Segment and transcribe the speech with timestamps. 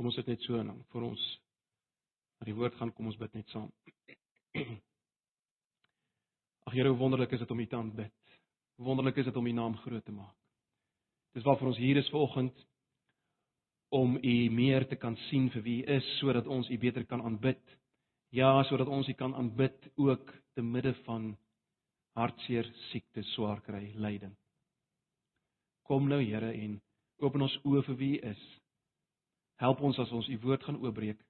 [0.00, 1.22] Kom ons sit net so dan vir ons
[2.40, 3.66] na die woord gaan, kom ons bid net saam.
[6.64, 8.38] Ag Here, hoe wonderlik is dit om U te aanbid.
[8.80, 10.38] Wonderlik is dit om U naam groot te maak.
[11.36, 12.62] Dis waarvoor ons hier is vanoggend
[13.92, 17.20] om U meer te kan sien vir wie U is sodat ons U beter kan
[17.20, 17.60] aanbid.
[18.32, 21.34] Ja, sodat ons U kan aanbid ook te midde van
[22.16, 24.32] hartseer, siekte, swaar kry, lyding.
[25.84, 26.80] Kom nou Here en
[27.20, 28.48] open ons oë vir wie U is.
[29.60, 31.20] Help ons as ons U woord gaan oopbreek.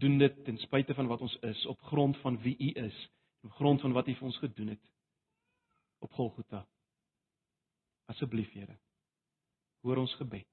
[0.00, 3.00] Doen dit ten spyte van wat ons is, op grond van wie U is,
[3.44, 4.86] op grond van wat U vir ons gedoen het
[6.00, 6.64] op Golgotha.
[8.08, 8.78] Asseblief Here,
[9.84, 10.48] hoor ons gebed.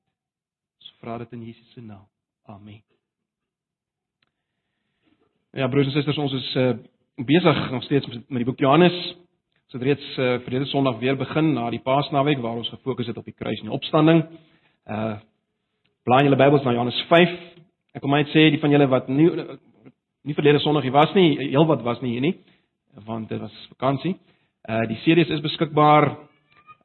[0.82, 2.04] Ons vra dit in Jesus se naam.
[2.52, 2.84] Amen.
[5.55, 6.74] Ja broers en susters, ons is uh,
[7.26, 8.98] besig nog steeds met die boek Johannes.
[9.68, 13.18] Ons het reeds uh, verlede Sondag weer begin na die Paasnaweek waar ons gefokus het
[13.18, 14.24] op die kruis en die opstanding.
[14.86, 15.18] Uh
[16.08, 17.32] Blaai julle Bybels na Johannes 5.
[17.98, 21.34] Ek wil net sê die van julle wat nie nie verlede Sondag hier was nie,
[21.49, 22.32] heel wat was nie hier nie,
[23.04, 24.14] want dit was vakansie.
[24.72, 26.08] Uh die series is beskikbaar.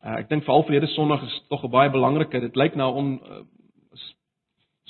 [0.03, 2.41] Uh, ek dink veral verlede Sondag is tog 'n baie belangrike.
[2.48, 3.45] Dit lyk nou on uh,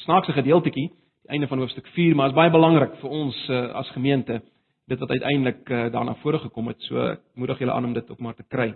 [0.08, 3.92] snaakse gedeeltetjie, die einde van hoofstuk 4, maar is baie belangrik vir ons uh, as
[3.92, 4.40] gemeente
[4.88, 6.80] dit wat uiteindelik uh, daarna vore gekom het.
[6.88, 8.72] So ek moedig julle aan om dit ook maar te kry.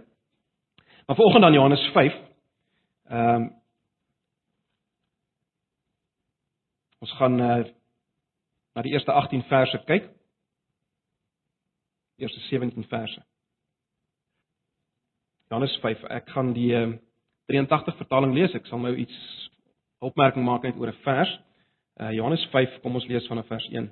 [1.07, 2.13] Maar volgens dan Johannes 5.
[3.09, 3.53] Ehm um,
[7.05, 7.64] Ons gaan uh,
[8.75, 10.08] na die eerste 18 verse kyk.
[12.16, 13.22] Eerste 17 verse.
[15.50, 16.06] Johannes 5.
[16.11, 16.89] Ek gaan die uh,
[17.52, 18.55] 83 vertaling lees.
[18.56, 19.17] Ek sal nou iets
[20.05, 21.33] opmerking maak net oor 'n vers.
[22.00, 23.89] Uh, Johannes 5, kom ons lees vanaf vers 1.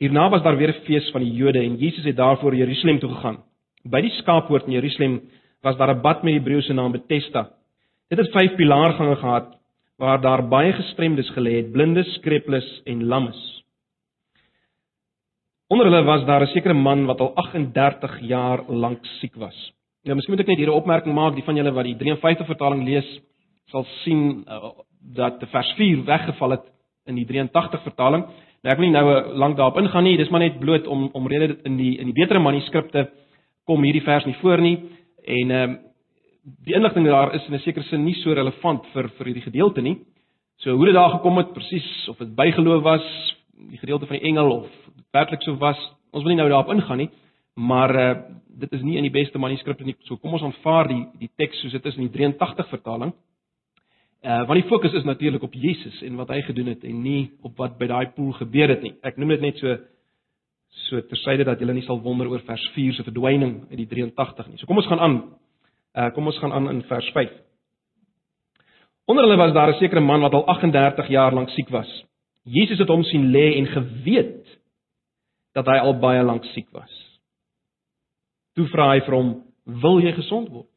[0.00, 3.14] Hierna was daar weer 'n fees van die Jode en Jesus het daarvoor Jerusalem toe
[3.14, 3.44] gegaan.
[3.84, 5.20] By die skaappoort in Jerusalem
[5.62, 7.59] was daar 'n bad met die Hebreëse naam Bethesda.
[8.10, 9.52] Dit het vyf pilaargange gehad
[10.00, 13.38] waar daar baie gestremdes gelê het, blindes, kreples en lammes.
[15.70, 19.72] Onder hulle was daar 'n sekere man wat al 38 jaar lank siek was.
[20.02, 22.46] Nou miskien moet ek net hier 'n opmerking maak, die van julle wat die 53
[22.46, 23.20] vertaling lees,
[23.68, 24.70] sal sien uh,
[25.14, 26.66] dat vers 4 weggeval het
[27.06, 28.24] in die 83 vertaling.
[28.62, 31.08] Nou ek wil nie nou uh, lank daarop ingaan nie, dis maar net bloot om
[31.12, 33.10] omrede dit in die in die betere manuskripte
[33.64, 34.78] kom hierdie vers nie voor nie
[35.24, 35.89] en ehm um,
[36.64, 39.82] die inligting daar is in 'n sekere sin nie so relevant vir vir hierdie gedeelte
[39.82, 39.98] nie.
[40.56, 43.36] So hoe dit daar gekom het presies of dit bygeloof was,
[43.70, 44.68] die gedeelte van die engel of
[45.12, 45.78] werklik so was,
[46.12, 47.10] ons wil nie nou daarop ingaan nie,
[47.54, 48.20] maar uh,
[48.60, 49.96] dit is nie in die beste manuskripte nie.
[50.04, 53.12] So kom ons aanvaar die die teks soos dit is in die 83 vertaling.
[54.20, 57.30] Uh want die fokus is natuurlik op Jesus en wat hy gedoen het en nie
[57.42, 58.94] op wat by daai poel gebeur het nie.
[59.02, 59.76] Ek noem dit net so
[60.90, 64.50] so tersyde dat julle nie sal wonder oor vers 4 se verdwyning uit die 83
[64.50, 64.58] nie.
[64.60, 65.16] So kom ons gaan aan
[65.94, 67.30] Uh kom ons gaan aan in vers 5.
[69.10, 72.04] Onder hulle was daar 'n sekere man wat al 38 jaar lank siek was.
[72.42, 74.58] Jesus het hom sien lê en geweet
[75.52, 77.20] dat hy al baie lank siek was.
[78.54, 80.68] Toe vra hy vir hom: "Wil jy gesond word?"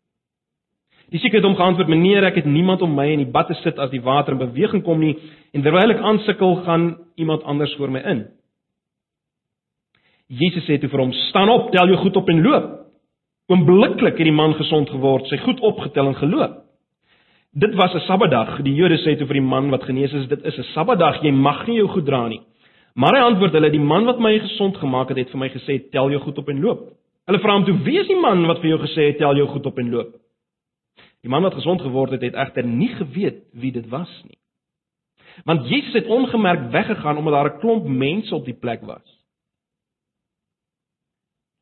[1.09, 3.53] Die siek het hom geantwoord: "Meneer, ek het niemand om my in die bad te
[3.53, 5.17] sit as die water in beweging kom nie,
[5.53, 8.27] en terwyl ek aansukkel, gaan iemand anders voor my in."
[10.27, 12.82] Jesus sê toe vir hom: "Staan op, tel jou goed op en loop."
[13.51, 16.61] Oombliklik het die man gesond geword, sy goed opgetel en geloop.
[17.53, 18.61] Dit was 'n Sabbatdag.
[18.63, 21.31] Die Jode sê toe vir die man wat genees is, dit is 'n Sabbatdag, jy
[21.31, 22.41] mag nie jou goed dra nie.
[22.95, 25.89] Maar hy antwoord hulle, die man wat my gesond gemaak het, het vir my gesê,
[25.91, 26.91] tel jou goed op en loop.
[27.25, 29.47] Hulle vra hom toe, wie is die man wat vir jou gesê het, tel jou
[29.47, 30.13] goed op en loop?
[31.21, 34.37] Die man wat gesond geword het, het egter nie geweet wie dit was nie.
[35.45, 39.22] Want Jesus het ongemerk weggegaan omdat daar 'n klomp mense op die plek was.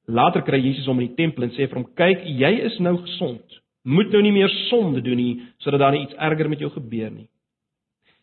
[0.07, 2.97] Later kry Jesus hom in die tempel en sê vir hom: "Kyk, jy is nou
[2.97, 3.59] gesond.
[3.83, 7.11] Moet nou nie meer sonde doen nie, sodat daar nie iets erger met jou gebeur
[7.11, 7.27] nie."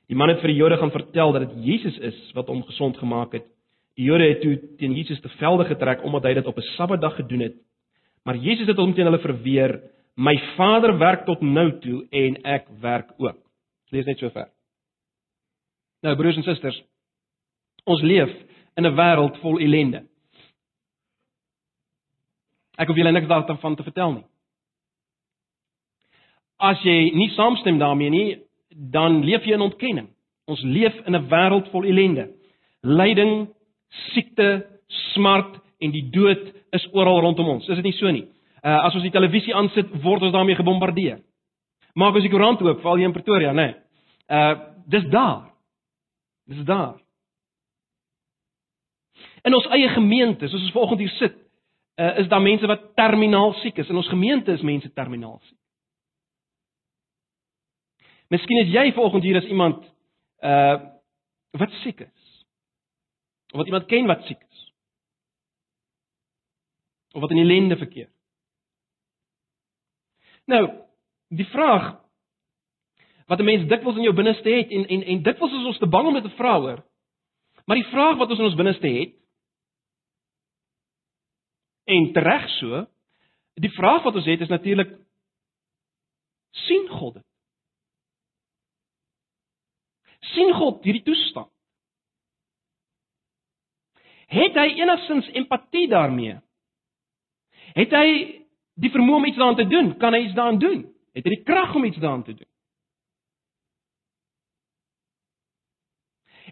[0.09, 2.97] Die man het vir die Jode gaan vertel dat dit Jesus is wat hom gesond
[2.97, 3.45] gemaak het.
[3.97, 7.17] Die Jode het toe teen Jesus te velde getrek omdat hy dit op 'n Sabbatdag
[7.17, 7.55] gedoen het.
[8.25, 9.81] Maar Jesus het hom teen hulle verweer:
[10.17, 13.39] "My Vader werk tot nou toe en ek werk ook."
[13.91, 14.49] Lees net so ver.
[16.03, 16.83] Nou broers en susters,
[17.85, 18.31] ons leef
[18.77, 20.05] in 'n wêreld vol ellende.
[22.79, 24.27] Ek hoef julle niks daarvan te vertel nie.
[26.59, 28.29] As jy nie saamstem daarmee nie,
[28.71, 30.09] dan leef jy in ontkenning.
[30.47, 32.31] Ons leef in 'n wêreld vol ellende.
[32.83, 33.49] Lyding,
[34.13, 34.67] siekte,
[35.15, 37.69] smart en die dood is oral rondom ons.
[37.69, 38.27] Is dit nie so nie?
[38.65, 41.21] Uh as ons die televisie aansit, word ons daarmee gebombardeer.
[41.95, 43.67] Maak ons die koerant oop, val jy in Pretoria, né?
[43.67, 43.75] Nee.
[44.29, 44.55] Uh
[44.87, 45.51] dis daar.
[46.47, 46.97] Dis daar.
[49.45, 51.37] In ons eie gemeente, soos ons vanoggend hier sit,
[51.99, 53.89] uh, is daar mense wat terminaal siek is.
[53.89, 55.59] In ons gemeente is mense terminaal siek.
[58.29, 59.85] Miskien is jy vanoggend hier as iemand
[60.45, 60.79] uh
[61.59, 62.27] wat siek is.
[63.51, 64.59] Of wat iemand ken wat siek is.
[67.17, 68.11] Of wat in ellende verkeer.
[70.45, 70.69] Nou,
[71.29, 71.97] die vraag
[73.27, 75.89] wat 'n mens dikwels in jou binneste het en en en dikwels is ons te
[75.89, 76.85] bang om dit te vra hoor.
[77.65, 79.13] Maar die vraag wat ons in ons binneste het
[81.89, 82.85] en tereg so,
[83.59, 84.93] die vraag wat ons het is natuurlik
[86.67, 87.25] sien God dit?
[90.35, 91.51] sien God hierdie toestand?
[94.29, 96.37] Het hy enigstens empatie daarmee?
[97.79, 98.09] Het hy
[98.79, 99.95] die vermoë om iets daaraan te doen?
[100.01, 100.83] Kan hy iets daaraan doen?
[101.17, 102.51] Het hy die krag om iets daaraan te doen?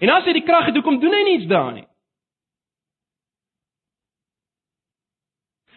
[0.00, 1.86] En as hy die krag het, hoekom doen hy niks daaraan nie?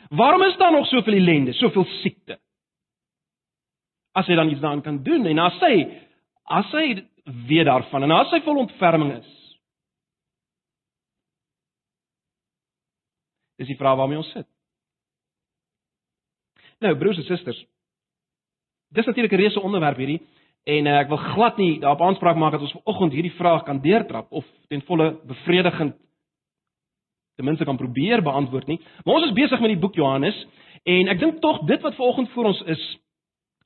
[0.09, 2.39] Waarom is daar nog soveel ellende, soveel siekte?
[4.11, 5.75] As hy dan iets daaraan kan doen en as hy
[6.49, 6.85] as hy
[7.45, 9.35] weet daarvan en as hy vol ontferming is.
[13.61, 14.47] Dis die vraag waarmee ons sit.
[16.79, 17.59] Nou broers en susters.
[18.89, 20.21] Dis natuurlik 'n reuse onderwerp hierdie
[20.63, 23.81] en uh, ek wil glad nie daarop aanspraak maak dat ons vanoggend hierdie vraag kan
[23.81, 25.95] deurtrap of ten volle bevredigend
[27.39, 28.81] ten minste kan probeer beantwoord nie.
[29.05, 30.35] Maar ons is besig met die boek Johannes
[30.83, 32.81] en ek dink tog dit wat vanoggend vir ons is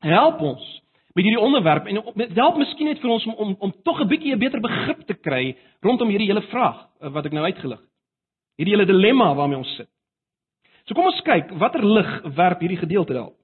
[0.06, 0.68] help ons
[1.14, 2.02] met hierdie onderwerp en
[2.38, 5.18] help miskien net vir ons om om, om tog 'n bietjie 'n beter begrip te
[5.18, 7.90] kry rondom hierdie hele vraag eh, wat ek nou uitgelig het.
[8.58, 9.90] Hierdie hele dilemma waarmee ons sit.
[10.86, 13.38] So kom ons kyk watter lig werp hierdie gedeelte daarop.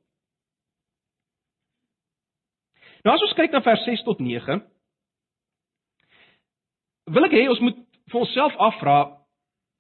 [3.03, 4.61] Nou as ons kyk na vers 6 tot 9
[7.05, 7.77] wil ek hê ons moet
[8.11, 9.18] vir onsself afvra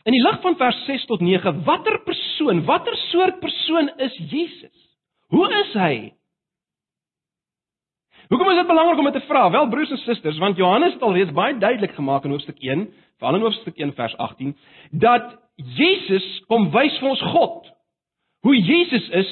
[0.07, 4.75] in die lig van vers 6 tot 9 watter persoon, watter soort persoon is Jesus?
[5.33, 5.93] Hoe is hy?
[8.29, 9.47] Hoekom is dit belangrik om dit te vra?
[9.49, 12.85] Wel broers en susters, want Johannes het alreeds baie duidelik gemaak in hoofstuk 1,
[13.17, 14.53] veral in hoofstuk 1 vers 18,
[15.01, 15.33] dat
[15.77, 17.71] Jesus kom wys vir ons God.
[18.45, 19.31] Hoe Jesus is,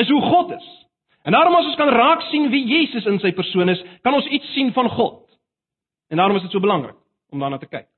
[0.00, 0.68] is hoe God is.
[1.28, 4.28] En daarom as ons kan raak sien wie Jesus in sy persoon is, kan ons
[4.32, 5.20] iets sien van God.
[6.08, 6.96] En daarom is dit so belangrik
[7.30, 7.89] om daarna te kyk.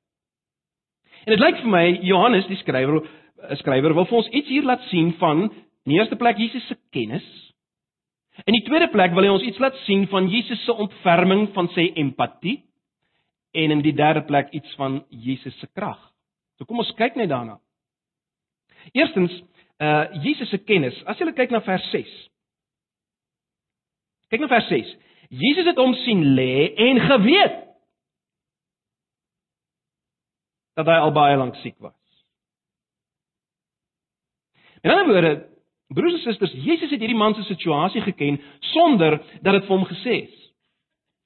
[1.22, 3.02] En dit lyk vir my Johannes die skrywer,
[3.50, 5.50] 'n skrywer wil vir ons iets hier laat sien van
[5.84, 7.52] in die eerste plek Jesus se kennis
[8.46, 11.68] In die tweede plek wil hy ons iets laat sien van Jesus se ontferming van
[11.74, 12.62] sy empatie
[13.52, 15.98] en in die derde plek iets van Jesus se krag.
[16.56, 17.58] So kom ons kyk net daarna.
[18.96, 19.34] Eerstens,
[19.82, 20.96] uh Jesus se kennis.
[21.04, 22.14] As jy kyk na vers 6.
[24.32, 24.94] Kyk na vers 6.
[25.42, 27.60] Jesus het hom sien lê en geweet
[30.74, 31.96] dat hy al baie lank siek was.
[34.82, 35.32] In ander woorde,
[35.92, 38.40] Broers en susters, Jesus het hierdie man se situasie geken
[38.72, 40.38] sonder dat dit vir hom gesê is.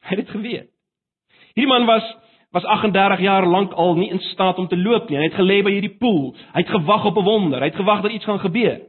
[0.06, 0.70] Hy het dit geweet.
[1.54, 2.06] Hierdie man was
[2.54, 5.18] was 38 jaar lank al nie in staat om te loop nie.
[5.18, 6.30] Hy het gelê by hierdie poel.
[6.54, 7.60] Hy het gewag op 'n wonder.
[7.60, 8.80] Hy het gewag dat iets gaan gebeur.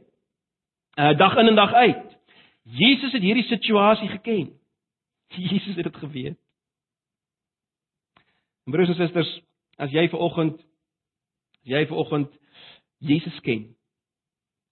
[0.96, 2.18] Uh dag in en dag uit.
[2.62, 4.52] Jesus het hierdie situasie geken.
[5.50, 6.38] Jesus het dit geweet.
[8.64, 9.40] Broers en susters,
[9.78, 10.58] as jy ver oggend
[11.64, 12.32] as jy ver oggend
[12.98, 13.68] Jesus ken,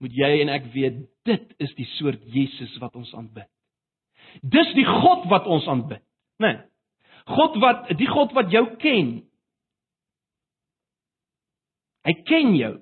[0.02, 3.48] moet jy en ek weet dit is die soort Jesus wat ons aanbid.
[4.42, 6.02] Dis die God wat ons aanbid,
[6.42, 6.52] né?
[6.52, 6.64] Nee.
[7.26, 9.08] God wat die God wat jou ken.
[12.06, 12.76] Hy ken jou.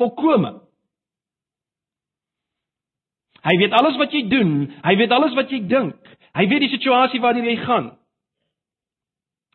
[0.00, 0.56] Volkome.
[3.42, 4.52] Hy weet alles wat jy doen,
[4.82, 5.98] hy weet alles wat jy dink.
[6.34, 7.92] Hy weet die situasie waarin jy gaan.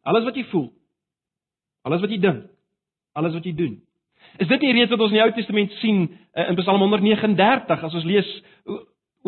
[0.07, 0.69] Alles wat jy voel.
[1.88, 2.48] Alles wat jy dink.
[3.17, 3.77] Alles wat jy doen.
[4.38, 6.03] Is dit nie reeds wat ons in die Ou Testament sien
[6.36, 8.27] uh, in Psalm 139 as ons lees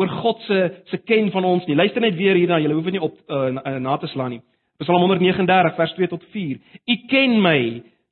[0.00, 0.58] oor God se
[0.92, 1.76] se ken van ons nie.
[1.76, 4.42] Luister net weer hierna, jy hoef dit nie op uh, na, na te slaan nie.
[4.80, 6.60] Psalm 139 vers 2 tot 4.
[6.88, 7.60] U ken my.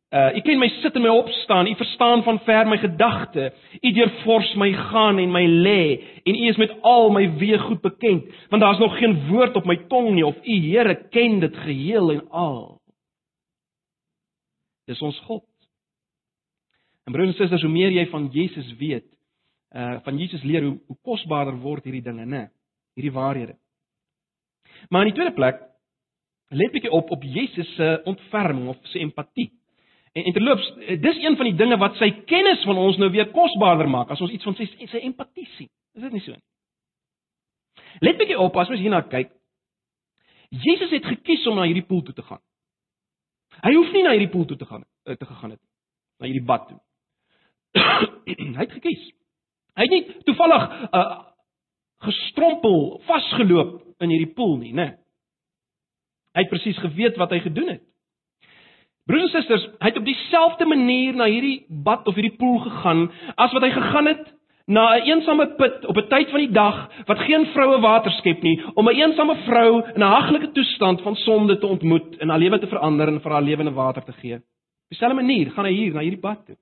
[0.08, 1.68] Uh, u ken my sit en my opstaan.
[1.68, 3.50] U verstaan van ver my gedagte.
[3.80, 5.82] U deurfors my gaan en my lê
[6.24, 8.28] en u is met al my weë goed bekend.
[8.48, 12.12] Want daar's nog geen woord op my tong nie of u Here ken dit geheel
[12.12, 12.77] en al.
[14.88, 15.44] Dis ons God.
[17.08, 19.06] En broers en susters, hoe meer jy van Jesus weet,
[19.76, 22.46] uh van Jesus leer, hoe, hoe kosbaarder word hierdie dinge, né?
[22.96, 23.58] Hierdie waarhede.
[24.88, 25.60] Maar in die tweede plek,
[26.48, 29.50] let bietjie op op Jesus se ontferming of sy empatie.
[30.12, 30.68] En, en terloops,
[31.04, 34.22] dis een van die dinge wat sy kennis van ons nou weer kosbaarder maak as
[34.24, 35.68] ons iets van sy sy empatie sien.
[35.96, 36.44] Is dit nie so nie?
[38.04, 39.32] Let bietjie op as ons hierna kyk.
[40.64, 42.40] Jesus het gekies om na hierdie poel toe te gaan.
[43.64, 45.62] Hy hoef nie na hierdie poel toe te gaan eh, te gegaan het
[46.18, 46.78] na hierdie bad toe.
[48.58, 49.02] hy het gekies.
[49.78, 51.02] Hy het nie toevallig uh,
[52.02, 54.88] gestrompel, vasgeloop in hierdie poel nie, né?
[56.34, 57.84] Hy het presies geweet wat hy gedoen het.
[59.08, 63.06] Broers en susters, hy het op dieselfde manier na hierdie bad of hierdie poel gegaan
[63.40, 64.26] as wat hy gegaan het
[64.68, 68.10] na 'n een eensame put op 'n tyd van die dag wat geen vroue water
[68.10, 72.16] skep nie, om 'n een eensame vrou in 'n haglike toestand van sonde te ontmoet
[72.16, 74.34] en haar lewe te verander en vir haar lewende water te gee.
[74.34, 76.56] Op dieselfde manier gaan hy hier na hierdie bad toe.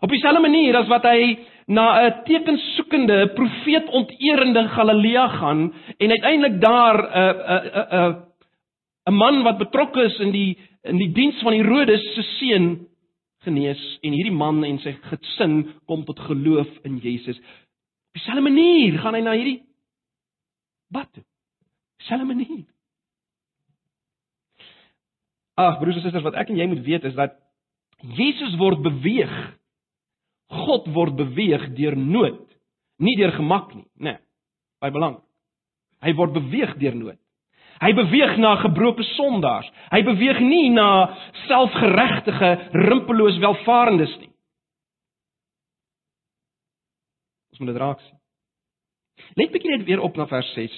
[0.00, 6.60] Op dieselfde manier as wat hy na 'n tekensoekende profeet onteerende Galilea gaan en uiteindelik
[6.60, 8.16] daar 'n 'n 'n
[9.08, 12.86] 'n man wat betrokke is in die in die diens van Herodes se seun
[13.46, 17.38] genees en hierdie man en sy gesin kom tot geloof in Jesus.
[17.38, 19.60] Op dieselfde manier gaan hy na hierdie
[20.92, 21.24] bad toe.
[22.00, 22.64] Dieselfde manier.
[25.58, 27.34] Ag broers en susters, wat ek en jy moet weet is dat
[28.14, 29.32] Jesus word beweeg.
[30.48, 32.44] God word beweeg deur nood,
[33.02, 34.14] nie deur gemak nie, né?
[34.16, 34.20] Nee,
[34.80, 35.24] baie belangrik.
[36.06, 37.18] Hy word beweeg deur nood.
[37.78, 39.68] Hy beweeg na gebroke sondaars.
[39.92, 40.88] Hy beweeg nie na
[41.46, 42.50] selfgeregtige,
[42.88, 44.32] rimpeloos welvarendes nie.
[47.54, 48.16] Ons moet dit raak sien.
[49.38, 50.74] Let bietjie net weer op na vers 6.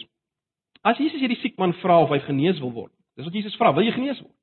[0.86, 2.92] As Jesus hierdie siek man vra of hy genees wil word.
[3.16, 4.36] Dis wat Jesus vra, wil jy genees word?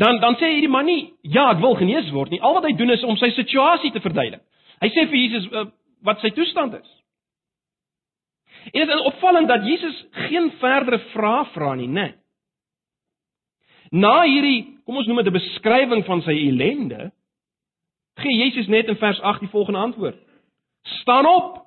[0.00, 2.40] Dan dan sê hierdie man nie, ja, ek wil genees word nie.
[2.40, 4.40] Al wat hy doen is om sy situasie te verduidelik.
[4.80, 5.66] Hy sê vir Jesus uh,
[6.04, 6.88] wat sy toestand is.
[8.72, 12.14] En dit is opvallend dat Jesus geen verdere vrae vra nie, né?
[13.90, 17.12] Na hierdie, kom ons noem dit 'n beskrywing van sy ellende,
[18.16, 20.18] gee Jesus net in vers 8 die volgende antwoord:
[20.82, 21.62] Staan op.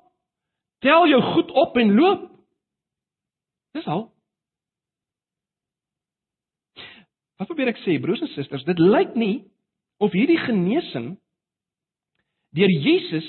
[0.78, 2.30] Tel jou goed op en loop.
[3.72, 4.12] Dis al.
[7.38, 9.44] Wat probeer ek sê, broers en susters, dit lyk nie
[9.98, 11.18] of hierdie genesing
[12.54, 13.26] deur Jesus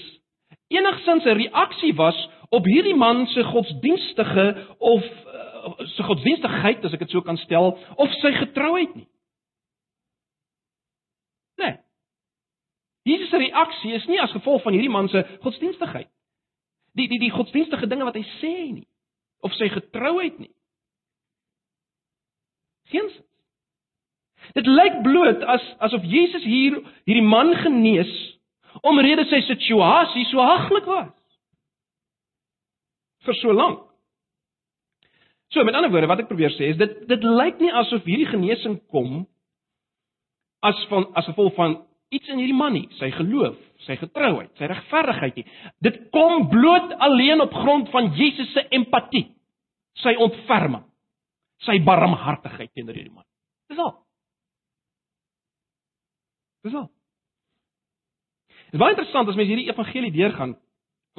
[0.68, 2.18] enigsins 'n reaksie was
[2.50, 7.76] op hierdie man se godsdienstige of uh, se godsdienstigheid as ek dit so kan stel
[7.96, 9.08] of sy getrouheid nie.
[11.62, 11.76] Nee.
[13.10, 16.10] Jesus se reaksie is nie as gevolg van hierdie man se godsdienstigheid.
[16.98, 18.88] Die die die godsdienstige dinge wat hy sê nie
[19.46, 20.52] of sy getrouheid nie.
[22.90, 23.14] Geens.
[24.58, 28.10] Dit lyk bloot as asof Jesus hier hierdie man genees
[28.82, 31.19] omrede sy situasie so haglik was
[33.26, 33.86] vir so lank.
[35.50, 38.30] So met ander woorde wat ek probeer sê is dit dit lyk nie asof hierdie
[38.30, 39.24] genesing kom
[40.66, 41.80] as van as gevolg van
[42.14, 45.46] iets in hierdie man nie, sy geloof, sy getrouheid, sy regverdigheid nie.
[45.86, 49.28] Dit kom bloot alleen op grond van Jesus se empatie,
[50.02, 50.86] sy ontferming,
[51.66, 53.28] sy barmhartigheid teenoor hierdie man.
[53.70, 53.94] Dis al.
[56.66, 56.90] Dis al.
[58.70, 60.58] Dit is baie interessant as mens hierdie evangelie deurgaan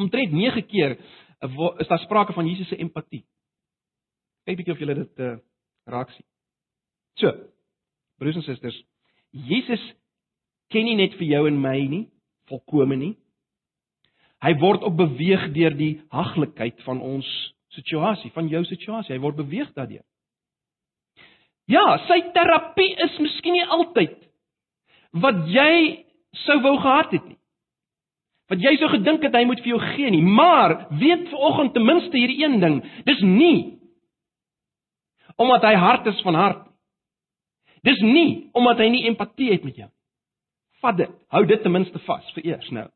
[0.01, 0.99] omtrent 9 keer
[1.41, 3.25] is daar sprake van Jesus se empatie.
[4.45, 5.37] Kyk bietjie of julle dit uh,
[5.89, 6.27] raak sien.
[7.21, 7.33] So,
[8.21, 8.77] broers en susters,
[9.31, 9.83] Jesus
[10.73, 12.05] ken nie net vir jou en my nie,
[12.51, 13.15] volkome nie.
[14.41, 17.29] Hy word ook beweeg deur die haglikheid van ons
[17.77, 19.15] situasie, van jou situasie.
[19.15, 20.05] Hy word beweeg daardeur.
[21.71, 24.17] Ja, sy terapie is miskien nie altyd
[25.21, 26.07] wat jy
[26.45, 27.40] sou wou gehad het nie
[28.51, 31.87] wat jy sou gedink het hy moet vir jou gee nie, maar weet vanoggend ten
[31.87, 33.79] minste hierdie een ding, dis nie
[35.41, 36.67] omdat hy hart is van hart.
[37.87, 39.89] Dis nie omdat hy nie empatie het met jou.
[40.83, 42.87] Vat dit, hou dit ten minste vas vir eers nou.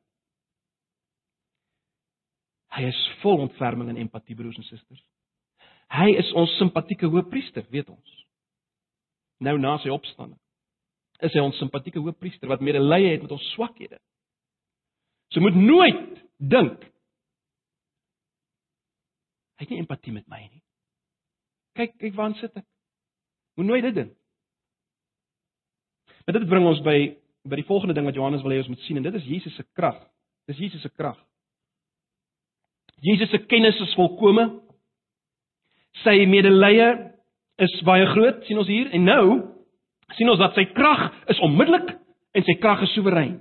[2.74, 5.00] Hy is vol ontferming en empatie broers en susters.
[5.94, 8.16] Hy is ons simpatieke hoëpriester, weet ons.
[9.44, 10.40] Nou na sy opstanding
[11.24, 13.96] is hy ons simpatieke hoëpriester wat medelee het met ons swakhede.
[15.32, 16.02] So moet nooit
[16.38, 16.82] dink
[19.54, 20.62] hy het nie empatie met my nie.
[21.78, 22.66] Kyk, kyk waar sit ek.
[23.58, 24.14] Moet nooit dit dink.
[26.24, 26.98] Maar dit bring ons by
[27.44, 29.52] by die volgende ding wat Johannes wil hê ons moet sien en dit is Jesus
[29.58, 29.98] se krag.
[30.48, 31.18] Dis Jesus se krag.
[33.04, 34.46] Jesus se kennis is volkome.
[36.00, 36.86] Sy medelee
[37.60, 39.26] is baie groot, sien ons hier en nou
[40.16, 41.92] sien ons dat sy krag is onmiddellik
[42.34, 43.36] en sy krag is soewerein.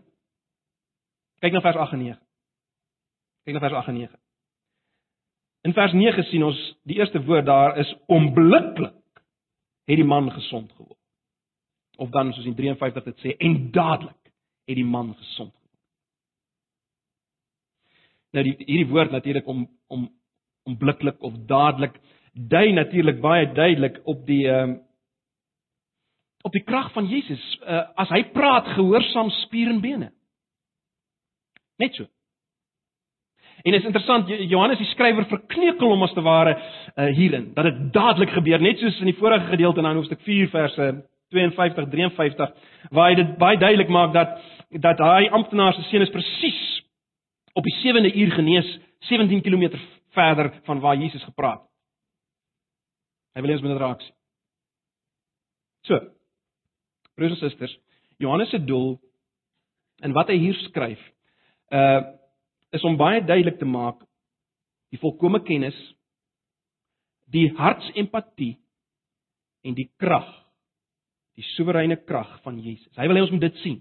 [1.44, 2.20] Kyk na vers 8 en 9.
[3.44, 4.20] Kyk na vers 8 en 9.
[5.68, 8.96] In vers 9 sien ons die eerste woord daar is onmiddellik
[9.84, 11.00] het die man gesond geword.
[12.00, 14.32] Of dan soos in 53 dit sê en dadelik
[14.70, 15.62] het die man gesond geword.
[18.34, 20.08] Nou die hierdie woord natuurlik om om
[20.64, 22.00] onmiddellik of dadelik
[22.34, 24.82] dui natuurlik baie duidelik op die ehm um,
[26.44, 27.44] op die krag van Jesus.
[27.64, 30.10] Uh, as hy praat, gehoorsaam spier en bene.
[31.82, 32.06] Net so.
[33.63, 37.82] En is interessant Johannes die skrywer verkneukel hom as te ware uh, hierin dat dit
[37.96, 40.88] dadelik gebeur net soos in die vorige gedeelte in hoofstuk 4 verse
[41.34, 42.56] 52 53
[42.92, 44.36] waar hy dit baie duidelik maak dat
[44.84, 46.62] dat hy amptenaar se seun is presies
[47.53, 48.74] op die 7de uur genees
[49.10, 49.77] 17 km
[50.13, 51.70] verder van waar Jesus gepraat het.
[53.34, 54.15] Hy wil eens met dit raak sien.
[55.88, 56.00] So.
[57.15, 57.74] Broers en susters,
[58.18, 58.96] Johannes se doel
[60.01, 61.01] en wat hy hier skryf,
[61.74, 62.01] uh
[62.74, 64.00] is om baie duidelik te maak
[64.89, 65.77] die volkomme kennis,
[67.30, 68.56] die hartsempatie
[69.62, 70.25] en die krag,
[71.38, 72.89] die soewereine krag van Jesus.
[72.98, 73.77] Hy wil hê ons moet dit sien.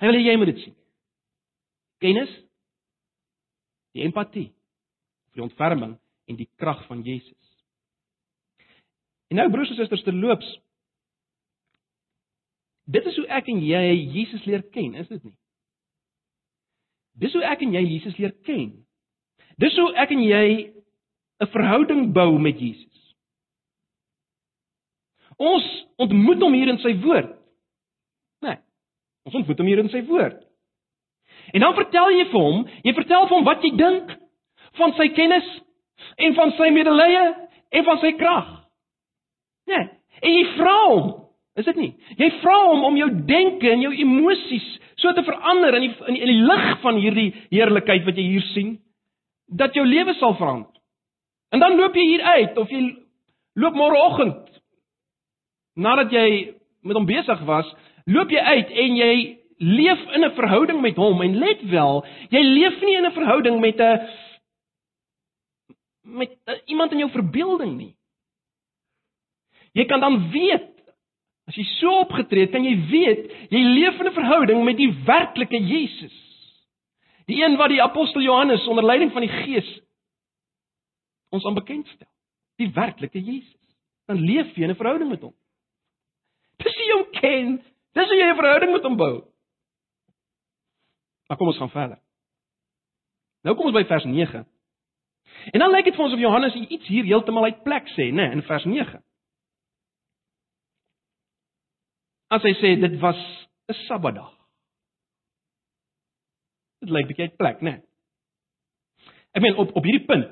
[0.00, 0.76] Hy wil hê jy moet dit sien.
[2.00, 2.32] Kennis,
[3.92, 4.46] die empatie,
[5.36, 7.36] die ontferming en die krag van Jesus.
[9.28, 10.48] En nou broers en susters terloops
[12.90, 13.82] Dit is hoe ek en jy
[14.16, 15.36] Jesus leer ken, is dit nie?
[17.20, 18.70] Dis hoe ek en jy Jesus leer ken.
[19.60, 20.72] Dis hoe ek en jy
[21.40, 23.14] 'n verhouding bou met Jesus.
[25.36, 25.64] Ons
[25.96, 27.32] ontmoet hom hier in sy woord.
[28.44, 28.58] Nee.
[29.24, 30.40] Ons ontmoet hom hier in sy woord.
[31.52, 34.12] En dan vertel jy vir hom, jy vertel vir hom wat jy dink
[34.78, 35.48] van sy kennis
[36.16, 37.24] en van sy medelee
[37.70, 38.50] en van sy krag.
[39.70, 39.88] Nee.
[40.20, 41.08] En jy vra hom,
[41.58, 41.94] is dit nie?
[42.18, 44.68] Jy vra hom om jou denke en jou emosies
[45.00, 48.46] so te verander in die in die, die lig van hierdie heerlikheid wat jy hier
[48.52, 48.78] sien,
[49.48, 50.70] dat jou lewe sal verander.
[51.50, 52.82] En dan loop jy hier uit of jy
[53.58, 54.46] loop môreoggend
[55.80, 56.26] nadat jy
[56.84, 57.68] met hom besig was,
[58.06, 59.14] loop jy uit en jy
[59.60, 63.60] leef in 'n verhouding met hom en let wel, jy leef nie in 'n verhouding
[63.60, 64.00] met 'n
[66.02, 67.96] met a, iemand in jou verbeelding nie.
[69.72, 70.79] Jy kan dan weet
[71.50, 74.90] as jy so opgetree het, kan jy weet jy leef in 'n verhouding met die
[75.06, 76.14] werklike Jesus.
[77.26, 79.80] Die een wat die apostel Johannes onder leiding van die Gees
[81.30, 82.08] ons aan bekendstel.
[82.58, 83.76] Die werklike Jesus.
[84.06, 85.34] Dan leef jy in 'n verhouding met hom.
[86.58, 87.62] Dis jy hom ken.
[87.94, 89.24] Dis hoe jy 'n verhouding met hom bou.
[91.28, 91.98] Maar kom ons gaan verder.
[93.42, 94.46] Nou kom ons by vers 9.
[95.52, 98.32] En dan lyk dit vir ons of Johannes iets hier heeltemal uit plek sê, né,
[98.32, 99.02] in vers 9.
[102.30, 103.18] As hy sê dit was
[103.68, 104.32] 'n Sabbatdag.
[106.80, 107.70] Dit lyk bietjie uit plek, né?
[107.70, 107.80] Nee.
[109.34, 110.30] Ek meen op op hierdie punt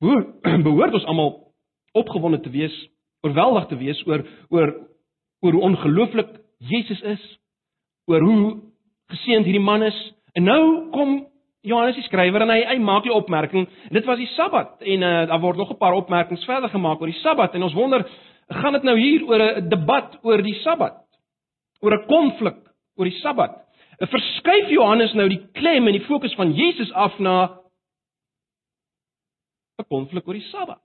[0.66, 1.52] behoort, ons almal
[1.92, 2.76] opgewonde te wees,
[3.20, 4.72] oorweldig te wees oor oor
[5.40, 7.22] oor hoe ongelooflik Jesus is,
[8.06, 8.60] oor hoe
[9.12, 9.98] geseënd hierdie man is.
[10.36, 11.14] En nou kom
[11.66, 13.68] Johannes die skrywer en hy hy maak 'n opmerking.
[13.90, 17.12] Dit was die Sabbat en uh, daar word nog 'n paar opmerkings verder gemaak oor
[17.12, 18.08] die Sabbat en ons wonder
[18.48, 21.09] gaan dit nou hier oor 'n debat oor die Sabbat?
[21.80, 22.58] Oor 'n konflik
[22.96, 23.56] oor die Sabbat.
[24.00, 27.60] 'n Verskuif Johannes nou die klem en die fokus van Jesus af na
[29.78, 30.80] 'n konflik oor die Sabbat.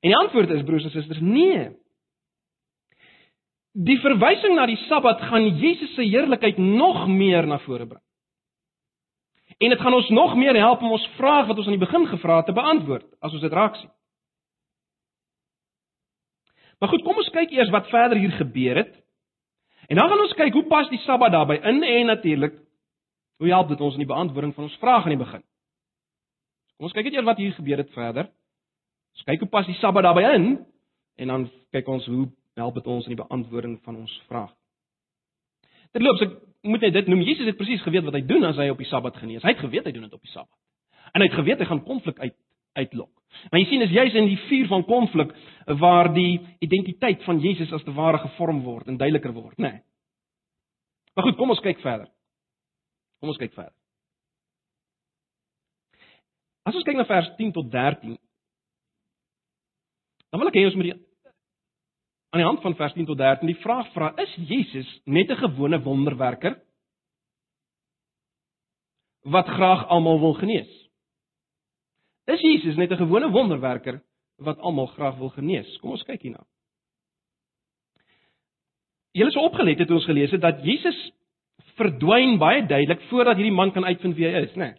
[0.00, 1.70] En die antwoord is broers en susters, nee.
[3.72, 8.02] Die verwysing na die Sabbat gaan Jesus se heerlikheid nog meer na vore bring.
[9.58, 12.06] En dit gaan ons nog meer help om ons vraag wat ons aan die begin
[12.06, 13.90] gevra het te beantwoord as ons dit raak sien.
[16.80, 18.92] Maar goed, kom ons kyk eers wat verder hier gebeur het.
[19.90, 22.56] En dan gaan ons kyk hoe pas die Sabbat daarbey in en natuurlik
[23.40, 25.42] hoe help dit ons in die beantwoording van ons vrae aan die begin.
[26.76, 28.30] Kom ons kyk net eers wat hier gebeur het verder.
[29.16, 30.46] Ons kyk hoe pas die Sabbat daarbey in
[31.20, 32.28] en dan kyk ons hoe
[32.60, 34.48] help dit ons in die beantwoording van ons vrae.
[35.92, 36.36] Terloops, ek
[36.70, 37.24] moet net dit noem.
[37.26, 39.42] Jesus het presies geweet wat hy doen as hy op die Sabbat genees.
[39.42, 40.56] Hy het geweet hy doen dit op die Sabbat.
[41.10, 42.36] En hy het geweet hy gaan konflik uit
[42.78, 43.10] uitlok.
[43.50, 45.32] Maar jy sien is juis in die vuur van konflik
[45.66, 49.70] waar die identiteit van Jesus as te ware gevorm word en duideliker word, né?
[49.70, 49.82] Nee.
[51.14, 52.08] Maar goed, kom ons kyk verder.
[53.20, 53.74] Kom ons kyk verder.
[56.64, 58.16] As ons kyk na vers 10 tot 13,
[60.30, 60.98] dan wil ek hê ons moet die
[62.30, 65.40] aan die hand van vers 10 tot 13 die vraag vra: Is Jesus net 'n
[65.40, 66.60] gewone wonderwerker
[69.22, 70.70] wat graag almal wil genees?
[72.26, 74.00] Is Jesus net 'n gewone wonderwerker
[74.44, 75.70] wat almal graag wil genees?
[75.80, 76.42] Kom ons kyk hierna.
[79.16, 80.98] Julle is opgelet het ons gelees het dat Jesus
[81.78, 84.70] verdwyn baie duidelik voordat hierdie man kan uitvind wie hy is, né?
[84.70, 84.78] Nee.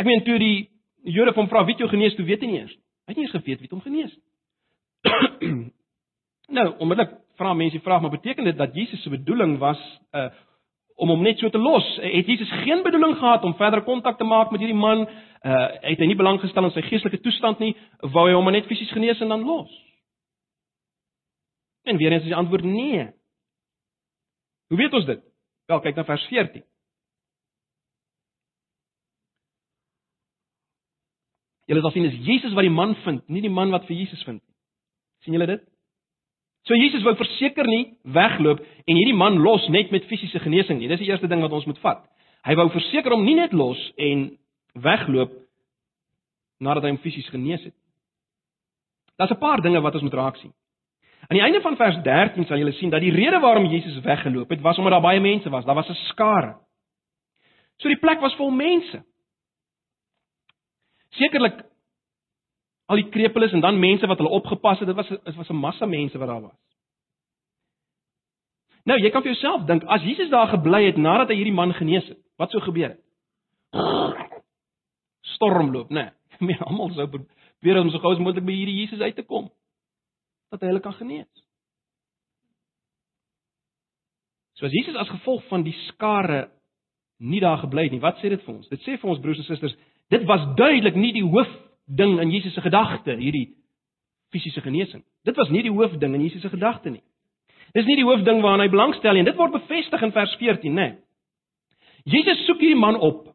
[0.00, 0.68] Ek meen toe die
[1.02, 2.74] Jode van vra wie jy genees, toe weet hy nie eers.
[3.02, 4.28] Hy het nie eens geweet wie hom genees nie.
[6.56, 9.80] nou, onmiddellik vra mense die vraag, maar beteken dit dat Jesus se bedoeling was
[10.14, 10.30] uh
[10.96, 11.86] om hom net so te los.
[12.02, 15.06] Het Jesus geen bedoeling gehad om verder kontak te maak met hierdie man?
[15.42, 17.72] Uh het hy nie belang gestel in sy geestelike toestand nie?
[18.00, 19.72] Wou hy hom net fisies genees en dan los?
[21.82, 23.08] En weer eens is die antwoord nee.
[24.68, 25.24] Hoe weet ons dit?
[25.66, 26.62] Wel, kyk na vers 14.
[31.70, 34.22] Julle sal sien dis Jesus wat die man vind, nie die man wat vir Jesus
[34.26, 34.54] vind nie.
[35.22, 35.71] sien julle dit?
[36.62, 40.88] So Jesus wou verseker nie wegloop en hierdie man los net met fisiese genesing nie.
[40.90, 42.04] Dis die eerste ding wat ons moet vat.
[42.46, 44.28] Hy wou verseker hom nie net los en
[44.78, 45.34] wegloop
[46.62, 47.74] nadat hy hom fisies genees het.
[49.18, 50.52] Daar's 'n paar dinge wat ons moet raak sien.
[51.28, 54.50] Aan die einde van vers 13 sal julle sien dat die rede waarom Jesus weggeloop
[54.50, 55.64] het, was omdat daar baie mense was.
[55.64, 56.56] Daar was 'n skare.
[57.76, 59.04] So die plek was vol mense.
[61.10, 61.71] Sekerlik
[62.86, 64.88] al die krepeles en dan mense wat hulle opgepas het.
[64.88, 66.58] Dit was dit was 'n massa mense wat daar was.
[68.84, 71.74] Nou, jy kan vir jouself dink, as Jesus daar gebly het nadat hy hierdie man
[71.74, 73.00] genees het, wat sou gebeur het?
[75.36, 76.10] Stormloop, né?
[76.42, 79.22] Nee, men almal sou probeer om so gou as moontlik by hierdie Jesus uit te
[79.22, 79.50] kom
[80.50, 81.44] dat hy hulle kan genees.
[84.58, 86.48] So as Jesus as gevolg van die skare
[87.22, 88.68] nie daar gebly het nie, wat sê dit vir ons?
[88.72, 89.76] Dit sê vir ons broers en susters,
[90.10, 91.52] dit was duidelik nie die hoof
[91.84, 93.54] ding in Jesus se gedagte, hierdie
[94.32, 95.04] fisiese genesing.
[95.22, 97.02] Dit was nie die hoofding in Jesus se gedagte nie.
[97.72, 99.24] Dis nie die hoofding waaraan hy belangstel nie.
[99.24, 100.88] Dit word bevestig in vers 14, né?
[102.08, 103.30] Jesus soek hierdie man op.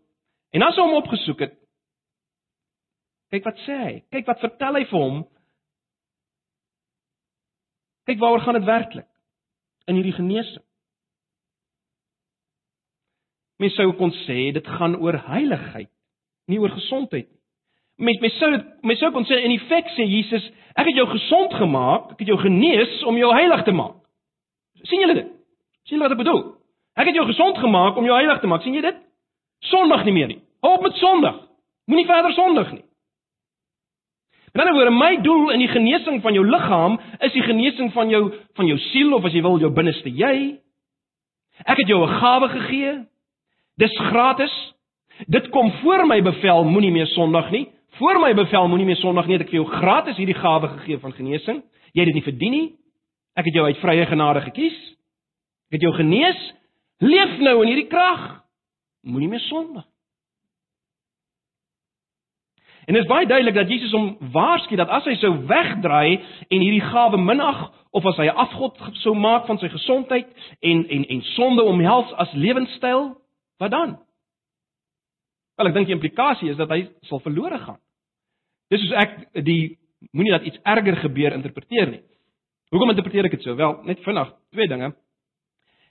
[0.53, 1.55] En as hy hom opgesoek het,
[3.33, 3.93] kyk wat sê hy?
[4.13, 5.19] Kyk wat vertel hy vir hom?
[8.07, 9.09] Kyk waaroor gaan dit werklik
[9.87, 10.63] in hierdie genesing?
[13.57, 15.89] Mens sou kon sê dit gaan oor heiligheid,
[16.47, 17.36] nie oor gesondheid nie.
[17.97, 20.43] Mens mens sou mens sou kon sê in effek sê Jesus,
[20.77, 23.95] ek het jou gesond gemaak, ek het jou genees om jou heilig te maak.
[24.83, 25.31] sien julle dit?
[25.87, 26.43] sien wat ek bedoel?
[26.97, 28.61] Ek het jou gesond gemaak om jou heilig te maak.
[28.61, 28.99] sien jy dit?
[29.59, 30.41] Sondig nie meer nie.
[30.61, 31.35] Hou op met sondig.
[31.87, 32.83] Moenie verder sondig nie.
[34.53, 37.91] In 'n ander woorde, my doel in die genesing van jou liggaam is die genesing
[37.93, 40.59] van jou van jou siel of as jy wil jou binneste jy.
[41.65, 43.05] Ek het jou 'n gawe gegee.
[43.77, 44.73] Dis gratis.
[45.27, 47.67] Dit kom voor my bevel moenie meer sondig nie.
[47.97, 50.99] Voor my bevel moenie meer sondig nie, ek het vir jou gratis hierdie gawe gegee
[51.01, 51.63] van genesing.
[51.93, 52.67] Jy het dit nie verdien nie.
[53.37, 54.77] Ek het jou uit vrye genade gekies.
[55.69, 56.41] Ek het jou genees.
[57.01, 58.27] Leef nou in hierdie krag.
[59.07, 59.85] Moenie meer sondig.
[62.87, 66.61] En dit is baie duidelik dat Jesus hom waarsku dat as hy sou wegdraai en
[66.61, 70.27] hierdie gawe minag of as hy 'n afgod sou maak van sy gesondheid
[70.61, 73.17] en en en sonde omhels as lewenstyl,
[73.59, 73.97] wat dan?
[75.57, 77.79] Wel, ek dink die implikasie is dat hy sal verlore gaan.
[78.71, 79.77] Dis soos ek die
[80.11, 82.03] moenie dat iets erger gebeur interpreteer nie.
[82.71, 83.55] Hoekom interpreteer ek dit so?
[83.55, 84.91] Wel, net vinnig, twee dinge.